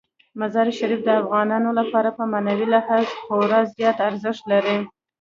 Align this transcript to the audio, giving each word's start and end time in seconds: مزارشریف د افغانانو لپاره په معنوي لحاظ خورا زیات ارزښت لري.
مزارشریف 0.39 0.99
د 1.05 1.09
افغانانو 1.21 1.69
لپاره 1.79 2.09
په 2.17 2.23
معنوي 2.31 2.67
لحاظ 2.75 3.05
خورا 3.23 3.61
زیات 3.75 3.97
ارزښت 4.09 4.43
لري. 4.51 4.77